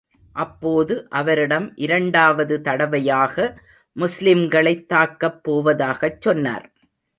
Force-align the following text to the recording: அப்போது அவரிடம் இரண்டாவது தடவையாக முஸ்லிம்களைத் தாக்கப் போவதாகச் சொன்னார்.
அப்போது 0.35 1.07
அவரிடம் 1.09 1.75
இரண்டாவது 1.75 2.61
தடவையாக 2.61 3.35
முஸ்லிம்களைத் 3.95 4.85
தாக்கப் 4.85 5.43
போவதாகச் 5.43 6.21
சொன்னார். 6.21 6.67